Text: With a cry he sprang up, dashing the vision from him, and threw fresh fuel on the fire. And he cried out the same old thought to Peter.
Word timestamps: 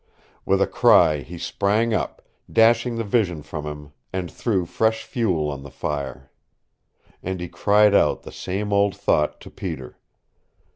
With 0.47 0.63
a 0.63 0.65
cry 0.65 1.17
he 1.19 1.37
sprang 1.37 1.93
up, 1.93 2.23
dashing 2.51 2.95
the 2.95 3.03
vision 3.03 3.43
from 3.43 3.67
him, 3.67 3.91
and 4.11 4.31
threw 4.31 4.65
fresh 4.65 5.03
fuel 5.03 5.47
on 5.51 5.61
the 5.61 5.69
fire. 5.69 6.31
And 7.21 7.39
he 7.39 7.47
cried 7.47 7.93
out 7.93 8.23
the 8.23 8.31
same 8.31 8.73
old 8.73 8.95
thought 8.97 9.39
to 9.41 9.51
Peter. 9.51 9.99